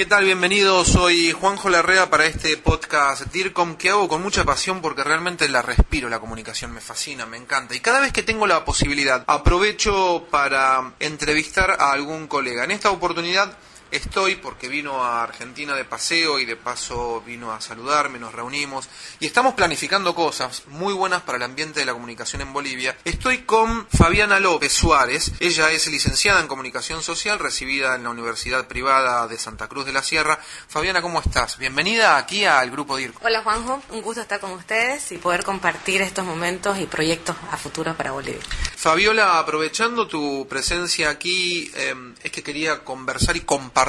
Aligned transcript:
¿Qué 0.00 0.06
tal? 0.06 0.24
Bienvenidos. 0.24 0.88
Soy 0.88 1.30
Juanjo 1.30 1.68
Larrea 1.68 2.08
para 2.08 2.24
este 2.24 2.56
podcast 2.56 3.30
DIRCOM 3.34 3.76
que 3.76 3.90
hago 3.90 4.08
con 4.08 4.22
mucha 4.22 4.44
pasión 4.44 4.80
porque 4.80 5.04
realmente 5.04 5.46
la 5.46 5.60
respiro, 5.60 6.08
la 6.08 6.18
comunicación 6.18 6.72
me 6.72 6.80
fascina, 6.80 7.26
me 7.26 7.36
encanta. 7.36 7.74
Y 7.74 7.80
cada 7.80 8.00
vez 8.00 8.10
que 8.10 8.22
tengo 8.22 8.46
la 8.46 8.64
posibilidad 8.64 9.22
aprovecho 9.26 10.26
para 10.30 10.94
entrevistar 11.00 11.76
a 11.78 11.92
algún 11.92 12.28
colega. 12.28 12.64
En 12.64 12.70
esta 12.70 12.90
oportunidad 12.90 13.58
estoy 13.90 14.36
porque 14.36 14.68
vino 14.68 15.02
a 15.02 15.22
Argentina 15.22 15.74
de 15.74 15.84
paseo 15.84 16.38
y 16.38 16.44
de 16.44 16.56
paso 16.56 17.22
vino 17.26 17.52
a 17.52 17.60
saludarme, 17.60 18.18
nos 18.18 18.32
reunimos 18.32 18.88
y 19.18 19.26
estamos 19.26 19.54
planificando 19.54 20.14
cosas 20.14 20.62
muy 20.68 20.94
buenas 20.94 21.22
para 21.22 21.36
el 21.36 21.42
ambiente 21.42 21.80
de 21.80 21.86
la 21.86 21.92
comunicación 21.92 22.42
en 22.42 22.52
Bolivia. 22.52 22.96
Estoy 23.04 23.38
con 23.38 23.88
Fabiana 23.88 24.38
López 24.38 24.72
Suárez, 24.72 25.32
ella 25.40 25.70
es 25.70 25.86
licenciada 25.88 26.40
en 26.40 26.46
comunicación 26.46 27.02
social, 27.02 27.38
recibida 27.38 27.96
en 27.96 28.04
la 28.04 28.10
Universidad 28.10 28.66
Privada 28.66 29.26
de 29.26 29.38
Santa 29.38 29.68
Cruz 29.68 29.86
de 29.86 29.92
la 29.92 30.02
Sierra. 30.02 30.38
Fabiana, 30.68 31.02
¿cómo 31.02 31.20
estás? 31.20 31.58
Bienvenida 31.58 32.16
aquí 32.16 32.44
al 32.44 32.70
grupo 32.70 32.96
DIRCO. 32.96 33.20
Hola 33.24 33.42
Juanjo, 33.42 33.82
un 33.90 34.02
gusto 34.02 34.20
estar 34.20 34.40
con 34.40 34.52
ustedes 34.52 35.10
y 35.12 35.18
poder 35.18 35.42
compartir 35.42 36.02
estos 36.02 36.24
momentos 36.24 36.78
y 36.78 36.86
proyectos 36.86 37.36
a 37.50 37.56
futuro 37.56 37.96
para 37.96 38.12
Bolivia. 38.12 38.40
Fabiola, 38.76 39.38
aprovechando 39.38 40.06
tu 40.06 40.46
presencia 40.48 41.10
aquí, 41.10 41.70
eh, 41.74 41.94
es 42.22 42.30
que 42.30 42.42
quería 42.42 42.84
conversar 42.84 43.36
y 43.36 43.40
compartir 43.40 43.79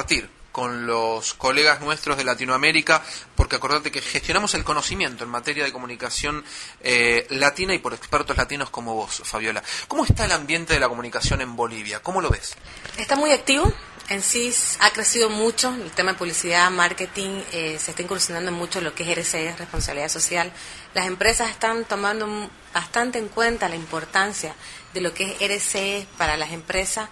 con 0.52 0.86
los 0.86 1.34
colegas 1.34 1.80
nuestros 1.80 2.16
de 2.16 2.24
Latinoamérica, 2.24 3.02
porque 3.34 3.56
acordate 3.56 3.90
que 3.90 4.02
gestionamos 4.02 4.54
el 4.54 4.64
conocimiento 4.64 5.24
en 5.24 5.30
materia 5.30 5.64
de 5.64 5.72
comunicación 5.72 6.44
eh, 6.82 7.26
latina 7.30 7.74
y 7.74 7.78
por 7.78 7.94
expertos 7.94 8.36
latinos 8.36 8.70
como 8.70 8.94
vos, 8.94 9.22
Fabiola. 9.24 9.62
¿Cómo 9.88 10.04
está 10.04 10.26
el 10.26 10.32
ambiente 10.32 10.74
de 10.74 10.80
la 10.80 10.88
comunicación 10.88 11.40
en 11.40 11.56
Bolivia? 11.56 12.00
¿Cómo 12.00 12.20
lo 12.20 12.30
ves? 12.30 12.54
Está 12.98 13.16
muy 13.16 13.32
activo. 13.32 13.72
En 14.08 14.20
sí 14.20 14.52
ha 14.80 14.90
crecido 14.90 15.30
mucho 15.30 15.72
el 15.72 15.90
tema 15.92 16.12
de 16.12 16.18
publicidad, 16.18 16.70
marketing, 16.70 17.40
eh, 17.52 17.78
se 17.80 17.92
está 17.92 18.02
incursionando 18.02 18.52
mucho 18.52 18.80
lo 18.80 18.94
que 18.94 19.04
es 19.04 19.16
RCE, 19.16 19.54
responsabilidad 19.56 20.08
social. 20.08 20.52
Las 20.92 21.06
empresas 21.06 21.50
están 21.50 21.84
tomando 21.84 22.50
bastante 22.74 23.18
en 23.18 23.28
cuenta 23.28 23.68
la 23.68 23.76
importancia 23.76 24.54
de 24.92 25.00
lo 25.00 25.14
que 25.14 25.24
es 25.24 25.40
RCE 25.40 26.06
para 26.18 26.36
las 26.36 26.52
empresas 26.52 27.08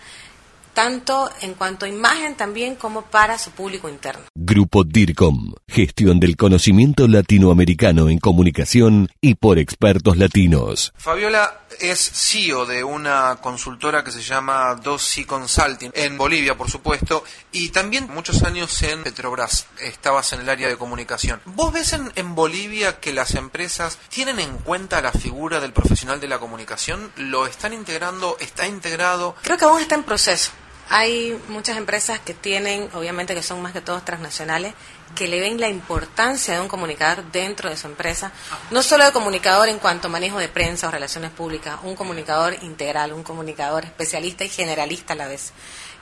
tanto 0.75 1.31
en 1.41 1.55
cuanto 1.55 1.87
a 1.87 1.89
imagen 1.89 2.35
también 2.35 2.77
como 2.77 3.03
para 3.03 3.39
su 3.39 3.51
público 3.51 3.89
interno. 3.89 4.23
Grupo 4.35 4.85
DIRCOM, 4.85 5.55
gestión 5.69 6.21
del 6.21 6.37
conocimiento 6.37 7.09
latinoamericano 7.09 8.09
en 8.09 8.19
comunicación 8.19 9.09
y 9.21 9.35
por 9.35 9.59
expertos 9.59 10.17
latinos. 10.17 10.93
Fabiola 10.97 11.61
es 11.79 11.99
CEO 12.01 12.67
de 12.67 12.85
una 12.85 13.37
consultora 13.41 14.03
que 14.05 14.11
se 14.11 14.23
llama 14.23 14.75
Dossi 14.75 15.25
Consulting 15.25 15.93
en 15.95 16.19
Bolivia, 16.19 16.57
por 16.57 16.71
supuesto, 16.71 17.25
y 17.53 17.71
también 17.71 18.09
muchos 18.09 18.43
años 18.43 18.83
en 18.83 19.03
Petrobras. 19.03 19.67
Estabas 19.81 20.33
en 20.33 20.41
el 20.41 20.49
área 20.49 20.69
de 20.69 20.77
comunicación. 20.77 21.41
¿Vos 21.45 21.73
ves 21.73 21.93
en, 21.93 22.13
en 22.17 22.35
Bolivia 22.35 23.01
que 23.01 23.13
las 23.13 23.35
empresas 23.35 23.99
tienen 24.09 24.39
en 24.41 24.57
cuenta 24.59 25.01
la 25.01 25.13
figura 25.13 25.61
del 25.61 25.73
profesional 25.73 26.21
de 26.21 26.29
la 26.29 26.39
comunicación? 26.39 27.13
¿Lo 27.17 27.47
están 27.47 27.73
integrando? 27.73 28.37
¿Está 28.41 28.67
integrado? 28.67 29.35
Creo 29.43 29.57
que 29.57 29.65
aún 29.65 29.81
está 29.81 29.95
en 29.95 30.05
proceso. 30.05 30.51
Hay 30.93 31.41
muchas 31.47 31.77
empresas 31.77 32.19
que 32.19 32.35
tienen, 32.35 32.91
obviamente 32.95 33.33
que 33.33 33.45
son 33.45 33.63
más 33.63 33.73
que 33.73 33.81
todos 33.81 34.05
transnacionales, 34.05 34.75
que 35.15 35.29
le 35.29 35.39
ven 35.39 35.61
la 35.61 35.69
importancia 35.69 36.55
de 36.55 36.61
un 36.61 36.67
comunicador 36.67 37.25
dentro 37.31 37.71
de 37.71 37.77
su 37.77 37.87
empresa, 37.87 38.33
no 38.73 38.83
solo 38.83 39.05
de 39.05 39.13
comunicador 39.13 39.69
en 39.69 39.79
cuanto 39.79 40.09
a 40.09 40.11
manejo 40.11 40.39
de 40.39 40.49
prensa 40.49 40.89
o 40.89 40.91
relaciones 40.91 41.31
públicas, 41.31 41.79
un 41.85 41.95
comunicador 41.95 42.57
integral, 42.63 43.13
un 43.13 43.23
comunicador 43.23 43.85
especialista 43.85 44.45
y 44.45 44.49
generalista 44.49 45.13
a 45.13 45.17
la 45.17 45.29
vez 45.29 45.53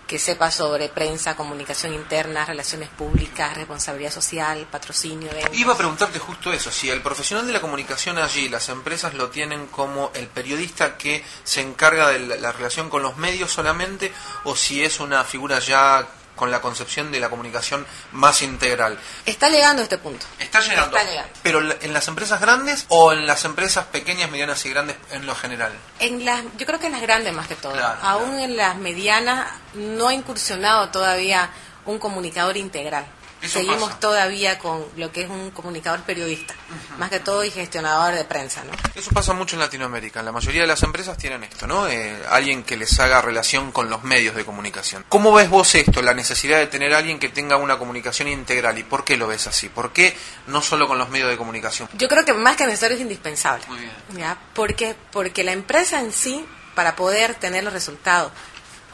que 0.09 0.19
sepa 0.19 0.51
sobre 0.51 0.89
prensa, 0.89 1.37
comunicación 1.37 1.93
interna, 1.93 2.47
relaciones 2.47 2.89
públicas, 2.89 3.55
responsabilidad 3.55 4.11
social, 4.11 4.67
patrocinio. 4.71 5.31
Iba 5.53 5.75
a 5.75 5.77
preguntarte 5.77 6.19
justo 6.19 6.51
eso, 6.51 6.71
si 6.73 6.89
el 6.89 7.03
profesional 7.03 7.47
de 7.47 7.53
la 7.53 7.61
comunicación 7.61 8.17
allí, 8.17 8.49
las 8.49 8.71
empresas 8.71 9.13
lo 9.13 9.29
tienen 9.29 9.67
como 9.67 10.11
el 10.15 10.27
periodista 10.29 10.97
que 10.97 11.23
se 11.45 11.61
encarga 11.61 12.09
de 12.09 12.21
la 12.39 12.53
relación 12.53 12.89
con 12.89 13.03
los 13.03 13.19
medios 13.19 13.53
solamente, 13.53 14.11
o 14.45 14.57
si 14.57 14.83
es 14.83 14.99
una 14.99 15.23
figura 15.25 15.59
ya 15.59 16.09
con 16.39 16.51
la 16.51 16.63
concepción 16.63 17.13
de 17.13 17.21
la 17.21 17.29
comunicación 17.29 17.87
más 18.13 18.41
integral. 18.41 18.99
Está 19.27 19.51
llegando 19.51 19.83
a 19.83 19.85
este 19.85 19.99
punto. 19.99 20.25
Está 20.39 20.61
llegando. 20.61 20.97
Está 20.97 21.11
llegando. 21.11 21.33
Pero 21.43 21.61
en 21.83 21.93
las 21.93 22.09
empresas 22.09 22.41
grandes 22.41 22.87
o 22.89 23.13
en 23.13 23.27
las 23.27 23.45
empresas 23.45 23.85
pequeñas, 23.87 24.31
medianas 24.31 24.65
y 24.65 24.71
grandes 24.71 24.97
en 25.11 25.27
lo 25.27 25.35
general. 25.35 25.73
En 25.99 26.25
las, 26.25 26.43
yo 26.57 26.65
creo 26.65 26.79
que 26.79 26.87
en 26.87 26.93
las 26.93 27.03
grandes 27.03 27.35
más 27.35 27.47
que 27.49 27.57
todo. 27.57 27.73
Claro, 27.73 27.99
Aún 28.03 28.31
claro. 28.31 28.45
en 28.45 28.57
las 28.57 28.77
medianas 28.77 29.51
no 29.75 30.09
ha 30.09 30.15
incursionado 30.15 30.89
todavía 30.89 31.51
un 31.85 31.99
comunicador 31.99 32.57
integral. 32.57 33.05
Eso 33.41 33.61
Seguimos 33.61 33.85
pasa. 33.85 34.01
todavía 34.01 34.59
con 34.59 34.85
lo 34.97 35.13
que 35.13 35.23
es 35.23 35.31
un 35.31 35.53
comunicador 35.53 36.01
periodista, 36.01 36.55
más 36.99 37.09
que 37.09 37.21
todo 37.21 37.45
y 37.45 37.51
gestionador 37.51 38.15
de 38.15 38.25
prensa, 38.25 38.65
¿no? 38.65 38.73
Eso 38.95 39.11
pasa 39.13 39.33
mucho 39.33 39.55
en 39.55 39.61
Latinoamérica. 39.61 40.23
La 40.23 40.33
mayoría 40.33 40.63
de 40.63 40.67
las 40.67 40.83
empresas 40.83 41.17
tienen 41.17 41.45
esto, 41.45 41.67
¿no? 41.69 41.87
Eh, 41.87 42.21
alguien 42.31 42.65
que 42.65 42.77
les 42.77 42.99
haga 42.99 43.23
relación 43.23 43.71
con 43.71 43.89
los 43.91 44.03
medios 44.03 44.35
de 44.35 44.45
comunicación. 44.45 45.05
¿Cómo 45.09 45.33
ves 45.33 45.49
vos 45.51 45.73
esto, 45.77 46.03
la 46.03 46.15
necesidad 46.15 46.59
de 46.59 46.67
tener 46.67 46.93
alguien 46.95 47.21
que 47.21 47.29
tenga 47.29 47.57
una 47.57 47.79
comunicación 47.79 48.27
integral? 48.27 48.77
¿Y 48.79 48.83
por 48.83 49.05
qué 49.05 49.17
lo 49.17 49.29
ves 49.29 49.47
así? 49.47 49.69
¿Por 49.69 49.93
qué 49.93 50.17
no 50.49 50.61
solo 50.61 50.89
con 50.89 50.99
los 50.99 51.09
medios 51.09 51.29
de 51.29 51.37
comunicación? 51.37 51.89
Yo 51.95 52.09
creo 52.09 52.25
que 52.25 52.33
más 52.35 52.57
que 52.57 52.67
necesario 52.67 52.97
es 52.97 53.03
indispensable. 53.03 53.65
Muy 53.69 53.79
bien. 53.79 53.93
¿ya? 54.17 54.37
Porque, 54.55 54.97
porque 55.13 55.45
la 55.45 55.53
empresa 55.53 56.01
en 56.01 56.13
sí, 56.13 56.45
para 56.75 56.97
poder 56.97 57.37
tener 57.37 57.63
los 57.63 57.73
resultados, 57.73 58.33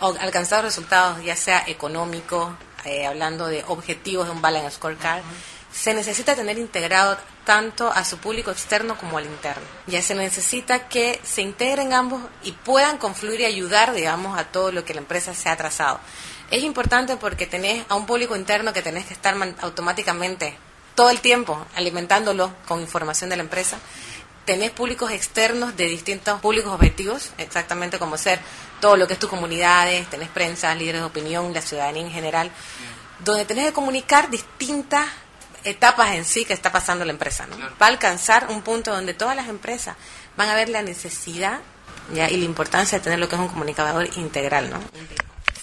o 0.01 0.15
alcanzar 0.21 0.63
los 0.65 0.75
resultados, 0.75 1.25
ya 1.25 1.37
sea 1.37 1.65
económicos, 1.67 2.53
eh, 2.85 3.07
hablando 3.07 3.47
de 3.47 3.65
objetivos 3.69 4.27
de 4.27 4.33
un 4.33 4.43
balance 4.43 4.77
scorecard, 4.77 5.23
se 5.73 5.93
necesita 5.93 6.37
tener 6.37 6.57
integrado 6.59 7.19
tanto 7.45 7.91
a 7.91 8.05
su 8.05 8.19
público 8.19 8.51
externo 8.51 8.97
como 8.97 9.19
al 9.19 9.27
interno. 9.27 9.65
Ya 9.87 10.01
se 10.03 10.15
necesita 10.15 10.89
que 10.89 11.21
se 11.25 11.43
integren 11.43 11.93
ambos 11.93 12.23
y 12.43 12.53
puedan 12.53 12.99
confluir 12.99 13.41
y 13.41 13.45
ayudar, 13.45 13.93
digamos, 13.93 14.39
a 14.39 14.45
todo 14.45 14.71
lo 14.71 14.85
que 14.85 14.95
la 14.95 15.01
empresa 15.01 15.35
se 15.35 15.49
ha 15.49 15.57
trazado. 15.57 15.99
Es 16.51 16.63
importante 16.63 17.17
porque 17.17 17.47
tenés 17.47 17.85
a 17.89 17.97
un 17.97 18.07
público 18.07 18.37
interno 18.37 18.73
que 18.73 18.83
tenés 18.83 19.07
que 19.07 19.15
estar 19.15 19.37
automáticamente 19.61 20.57
todo 20.95 21.11
el 21.11 21.21
tiempo 21.21 21.67
alimentándolo 21.75 22.53
con 22.69 22.81
información 22.81 23.29
de 23.31 23.37
la 23.37 23.43
empresa 23.43 23.79
tenés 24.45 24.71
públicos 24.71 25.11
externos 25.11 25.77
de 25.77 25.87
distintos 25.87 26.41
públicos 26.41 26.73
objetivos, 26.73 27.33
exactamente 27.39 27.99
como 27.99 28.17
ser 28.17 28.41
todo 28.81 28.97
lo 28.97 29.07
que 29.07 29.15
es 29.15 29.19
tus 29.19 29.31
comunidades, 29.31 30.09
tenés 30.11 30.29
prensa, 30.29 30.75
líderes 30.75 31.01
de 31.01 31.07
opinión, 31.07 31.53
la 31.55 31.63
ciudadanía 31.63 32.03
en 32.03 32.11
general, 32.11 32.51
donde 33.25 33.45
tenés 33.45 33.67
que 33.67 33.73
comunicar 33.73 34.31
distintas 34.31 35.07
etapas 35.65 36.15
en 36.15 36.25
sí 36.25 36.45
que 36.45 36.53
está 36.53 36.71
pasando 36.71 37.05
la 37.05 37.13
empresa, 37.13 37.47
¿no? 37.47 37.57
Va 37.81 37.87
a 37.87 37.89
alcanzar 37.89 38.49
un 38.51 38.63
punto 38.63 38.93
donde 38.93 39.15
todas 39.15 39.35
las 39.35 39.49
empresas 39.49 39.97
van 40.37 40.49
a 40.51 40.55
ver 40.55 40.69
la 40.69 40.83
necesidad 40.83 41.61
¿ya? 42.13 42.29
y 42.29 42.37
la 42.37 42.45
importancia 42.45 42.99
de 42.99 43.05
tener 43.05 43.19
lo 43.19 43.29
que 43.29 43.37
es 43.37 43.41
un 43.41 43.49
comunicador 43.49 44.09
integral, 44.17 44.71
¿no? 44.71 44.81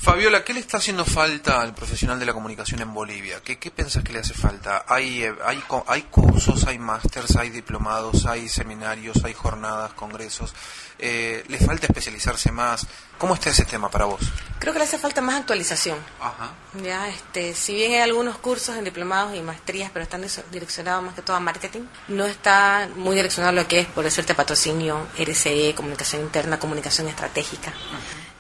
Fabiola, 0.01 0.43
¿qué 0.43 0.55
le 0.55 0.59
está 0.59 0.77
haciendo 0.77 1.05
falta 1.05 1.61
al 1.61 1.75
profesional 1.75 2.19
de 2.19 2.25
la 2.25 2.33
comunicación 2.33 2.81
en 2.81 2.91
Bolivia? 2.91 3.39
¿Qué, 3.43 3.59
qué 3.59 3.69
piensas 3.69 4.03
que 4.03 4.11
le 4.11 4.17
hace 4.17 4.33
falta? 4.33 4.83
¿Hay, 4.87 5.21
eh, 5.21 5.35
hay, 5.45 5.63
¿Hay 5.85 6.01
cursos, 6.03 6.65
hay 6.65 6.79
másters, 6.79 7.35
hay 7.35 7.51
diplomados, 7.51 8.25
hay 8.25 8.49
seminarios, 8.49 9.23
hay 9.23 9.35
jornadas, 9.35 9.93
congresos? 9.93 10.55
Eh, 10.97 11.43
¿Le 11.47 11.59
falta 11.59 11.85
especializarse 11.85 12.51
más? 12.51 12.87
¿Cómo 13.19 13.35
está 13.35 13.51
ese 13.51 13.63
tema 13.65 13.91
para 13.91 14.05
vos? 14.05 14.21
Creo 14.57 14.73
que 14.73 14.79
le 14.79 14.85
hace 14.85 14.97
falta 14.97 15.21
más 15.21 15.39
actualización. 15.39 15.99
Ajá. 16.19 16.49
Ya, 16.83 17.07
este, 17.07 17.53
si 17.53 17.75
bien 17.75 17.91
hay 17.91 17.99
algunos 17.99 18.39
cursos 18.39 18.75
en 18.77 18.83
diplomados 18.83 19.35
y 19.35 19.41
maestrías, 19.41 19.91
pero 19.93 20.01
están 20.01 20.25
direccionados 20.51 21.03
más 21.03 21.13
que 21.13 21.21
todo 21.21 21.35
a 21.35 21.39
marketing, 21.39 21.81
no 22.07 22.25
está 22.25 22.89
muy 22.95 23.15
direccionado 23.15 23.51
a 23.51 23.61
lo 23.61 23.67
que 23.67 23.81
es, 23.81 23.87
por 23.87 24.03
decirte, 24.03 24.33
patrocinio, 24.33 25.05
RCE, 25.15 25.75
comunicación 25.75 26.23
interna, 26.23 26.57
comunicación 26.57 27.07
estratégica. 27.07 27.71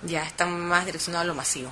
Ya 0.03 0.23
están 0.23 0.59
más 0.67 0.85
direccionados 0.85 1.25
a 1.25 1.27
lo 1.27 1.35
masivo. 1.35 1.71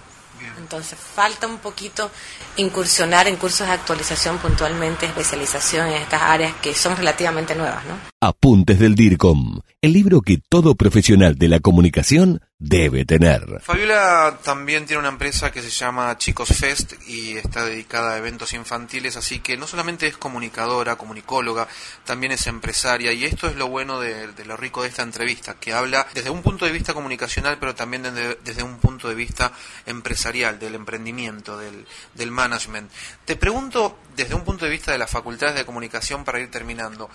Entonces, 0.57 0.97
falta 0.97 1.47
un 1.47 1.57
poquito 1.57 2.11
incursionar 2.57 3.27
en 3.27 3.35
cursos 3.35 3.67
de 3.67 3.73
actualización 3.73 4.37
puntualmente, 4.37 5.05
especialización 5.05 5.87
en 5.87 5.95
estas 5.95 6.21
áreas 6.21 6.53
que 6.61 6.73
son 6.73 6.95
relativamente 6.95 7.55
nuevas, 7.55 7.83
¿no? 7.85 7.95
Apuntes 8.21 8.79
del 8.79 8.95
DIRCOM, 8.95 9.59
el 9.81 9.93
libro 9.93 10.21
que 10.21 10.37
todo 10.49 10.75
profesional 10.75 11.35
de 11.35 11.47
la 11.49 11.59
comunicación 11.59 12.41
debe 12.61 13.06
tener. 13.06 13.61
Fabiola 13.61 14.38
también 14.44 14.85
tiene 14.85 15.00
una 15.00 15.07
empresa 15.07 15.50
que 15.50 15.61
se 15.61 15.69
llama 15.69 16.17
Chicos 16.17 16.50
Fest 16.50 16.94
y 17.07 17.38
está 17.38 17.63
dedicada 17.63 18.11
a 18.11 18.17
eventos 18.17 18.51
infantiles, 18.51 19.15
así 19.15 19.39
que 19.39 19.56
no 19.56 19.65
solamente 19.65 20.07
es 20.07 20.17
comunicadora, 20.17 20.97
comunicóloga, 20.97 21.69
también 22.03 22.33
es 22.33 22.47
empresaria 22.47 23.13
y 23.13 23.23
esto 23.23 23.47
es 23.47 23.56
lo 23.56 23.69
bueno 23.69 24.01
de, 24.01 24.27
lo 24.45 24.57
rico 24.57 24.81
de 24.81 24.89
esta 24.89 25.03
entrevista, 25.03 25.53
que 25.53 25.71
habla 25.71 26.06
desde 26.13 26.29
un 26.29 26.41
punto 26.41 26.65
de 26.65 26.73
vista 26.73 26.94
comunicacional, 26.94 27.57
pero 27.61 27.75
también 27.75 28.03
desde, 28.03 28.62
un 28.62 28.77
punto 28.79 29.07
de 29.07 29.15
vista 29.15 29.53
empresarial, 29.85 30.59
del 30.59 30.75
emprendimiento, 30.75 31.57
del, 31.57 31.85
management. 32.29 32.91
Te 33.23 33.38
pregunto 33.38 34.00
desde 34.17 34.35
un 34.35 34.44
punto 34.44 34.65
de 34.65 34.71
vista 34.71 34.91
de 34.91 34.97
las 34.97 35.09
facultades 35.09 35.55
de 35.55 35.65
comunicación 35.65 36.25
para 36.25 36.41
ir 36.41 36.51
terminando, 36.51 37.09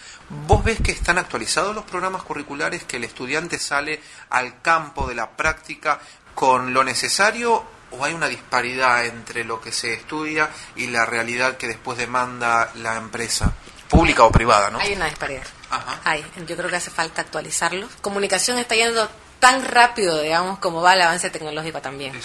¿vos 0.46 0.64
ves 0.64 0.80
que 0.80 0.92
están 0.92 1.18
actualizados 1.18 1.74
los 1.74 1.84
programas 1.84 2.22
curriculares, 2.22 2.84
que 2.84 2.96
el 2.96 3.04
estudiante 3.04 3.58
sale 3.58 4.00
al 4.30 4.62
campo 4.62 5.06
de 5.06 5.14
la 5.14 5.33
práctica 5.36 6.00
con 6.34 6.72
lo 6.74 6.84
necesario 6.84 7.64
o 7.90 8.04
hay 8.04 8.12
una 8.12 8.28
disparidad 8.28 9.04
entre 9.06 9.44
lo 9.44 9.60
que 9.60 9.72
se 9.72 9.94
estudia 9.94 10.50
y 10.76 10.88
la 10.88 11.06
realidad 11.06 11.56
que 11.56 11.68
después 11.68 11.98
demanda 11.98 12.70
la 12.76 12.96
empresa, 12.96 13.52
pública 13.88 14.24
o 14.24 14.32
privada, 14.32 14.70
¿no? 14.70 14.78
Hay 14.78 14.94
una 14.94 15.06
disparidad. 15.06 15.44
Hay. 16.04 16.24
Yo 16.46 16.56
creo 16.56 16.68
que 16.70 16.76
hace 16.76 16.90
falta 16.90 17.22
actualizarlo. 17.22 17.88
Comunicación 18.00 18.58
está 18.58 18.74
yendo 18.74 19.08
tan 19.44 19.64
rápido, 19.64 20.22
digamos, 20.22 20.58
como 20.58 20.80
va 20.80 20.94
el 20.94 21.02
avance 21.02 21.28
tecnológico 21.30 21.82
también. 21.82 22.18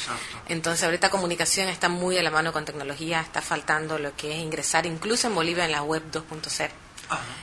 Entonces, 0.48 0.84
ahorita 0.86 1.10
comunicación 1.10 1.68
está 1.68 1.90
muy 1.90 2.18
a 2.18 2.24
la 2.24 2.32
mano 2.32 2.54
con 2.54 2.64
tecnología, 2.64 3.20
está 3.20 3.42
faltando 3.42 4.00
lo 4.00 4.16
que 4.16 4.32
es 4.32 4.38
ingresar, 4.38 4.86
incluso 4.86 5.28
en 5.28 5.36
Bolivia, 5.36 5.66
en 5.66 5.74
la 5.74 5.84
web 5.84 6.04
2.0. 6.12 6.70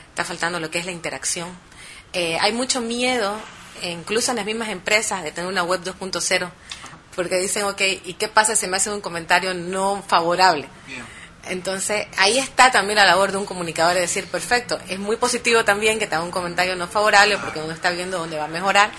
Está 0.08 0.24
faltando 0.24 0.60
lo 0.60 0.70
que 0.70 0.78
es 0.78 0.86
la 0.86 0.92
interacción. 0.92 1.48
Eh, 2.12 2.38
hay 2.40 2.52
mucho 2.52 2.80
miedo, 2.80 3.38
incluso 3.82 4.30
en 4.32 4.36
las 4.36 4.46
mismas 4.46 4.68
empresas, 4.68 5.22
de 5.22 5.32
tener 5.32 5.50
una 5.50 5.62
web 5.62 5.82
2.0, 5.82 6.50
porque 7.14 7.36
dicen, 7.38 7.64
ok, 7.64 7.80
¿y 8.04 8.14
qué 8.14 8.28
pasa 8.28 8.56
si 8.56 8.66
me 8.66 8.76
hacen 8.76 8.92
un 8.92 9.00
comentario 9.00 9.54
no 9.54 10.02
favorable? 10.06 10.68
Entonces, 11.48 12.06
ahí 12.16 12.38
está 12.38 12.70
también 12.70 12.96
la 12.96 13.04
labor 13.04 13.30
de 13.30 13.38
un 13.38 13.46
comunicador 13.46 13.94
de 13.94 14.00
decir, 14.00 14.26
perfecto, 14.26 14.78
es 14.88 14.98
muy 14.98 15.16
positivo 15.16 15.64
también 15.64 15.98
que 15.98 16.06
te 16.06 16.14
haga 16.14 16.24
un 16.24 16.30
comentario 16.30 16.74
no 16.76 16.88
favorable 16.88 17.38
porque 17.38 17.60
uno 17.60 17.72
está 17.72 17.90
viendo 17.90 18.18
dónde 18.18 18.36
va 18.36 18.44
a 18.44 18.48
mejorar. 18.48 18.90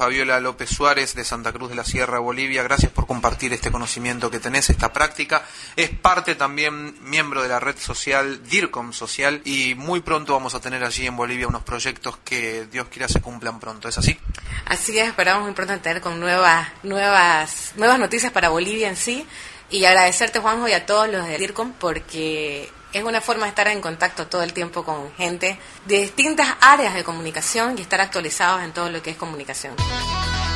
Fabiola 0.00 0.40
López 0.40 0.70
Suárez 0.70 1.14
de 1.14 1.24
Santa 1.24 1.52
Cruz 1.52 1.68
de 1.68 1.74
la 1.74 1.84
Sierra, 1.84 2.20
Bolivia. 2.20 2.62
Gracias 2.62 2.90
por 2.90 3.06
compartir 3.06 3.52
este 3.52 3.70
conocimiento 3.70 4.30
que 4.30 4.40
tenés, 4.40 4.70
esta 4.70 4.94
práctica. 4.94 5.44
Es 5.76 5.90
parte 5.90 6.36
también 6.36 6.96
miembro 7.02 7.42
de 7.42 7.50
la 7.50 7.60
red 7.60 7.76
social 7.76 8.42
DIRCOM 8.48 8.94
Social 8.94 9.42
y 9.44 9.74
muy 9.74 10.00
pronto 10.00 10.32
vamos 10.32 10.54
a 10.54 10.60
tener 10.62 10.82
allí 10.84 11.06
en 11.06 11.18
Bolivia 11.18 11.46
unos 11.46 11.64
proyectos 11.64 12.16
que 12.24 12.64
Dios 12.72 12.88
quiera 12.88 13.08
se 13.08 13.20
cumplan 13.20 13.60
pronto. 13.60 13.88
¿Es 13.90 13.98
así? 13.98 14.18
Así 14.64 14.98
es, 14.98 15.08
esperamos 15.08 15.42
muy 15.42 15.52
pronto 15.52 15.78
tener 15.80 16.00
con 16.00 16.18
nuevas, 16.18 16.66
nuevas, 16.82 17.72
nuevas 17.76 17.98
noticias 17.98 18.32
para 18.32 18.48
Bolivia 18.48 18.88
en 18.88 18.96
sí. 18.96 19.26
Y 19.68 19.84
agradecerte, 19.84 20.38
Juanjo, 20.38 20.66
y 20.66 20.72
a 20.72 20.86
todos 20.86 21.10
los 21.10 21.26
de 21.26 21.36
DIRCOM 21.36 21.74
porque 21.74 22.70
es 22.92 23.04
una 23.04 23.20
forma 23.20 23.44
de 23.44 23.50
estar 23.50 23.68
en 23.68 23.80
contacto 23.80 24.26
todo 24.26 24.42
el 24.42 24.52
tiempo 24.52 24.84
con 24.84 25.12
gente 25.16 25.58
de 25.86 26.00
distintas 26.02 26.48
áreas 26.60 26.94
de 26.94 27.04
comunicación 27.04 27.76
y 27.78 27.82
estar 27.82 28.00
actualizados 28.00 28.62
en 28.62 28.72
todo 28.72 28.90
lo 28.90 29.02
que 29.02 29.10
es 29.10 29.16
comunicación. 29.16 29.74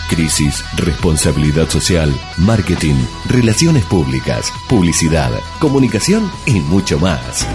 Crisis, 0.09 0.63
responsabilidad 0.77 1.69
social, 1.69 2.13
marketing, 2.37 2.95
relaciones 3.29 3.85
públicas, 3.85 4.53
publicidad, 4.69 5.31
comunicación 5.61 6.31
y 6.47 6.61
mucho 6.61 6.99
más. 6.99 7.47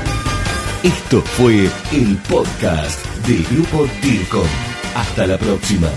Esto 0.84 1.22
fue 1.22 1.70
el 1.92 2.18
podcast 2.30 3.06
del 3.28 3.44
grupo 3.46 3.88
DIRCOM. 4.02 4.48
Hasta 4.96 5.28
la 5.28 5.38
próxima. 5.38 5.90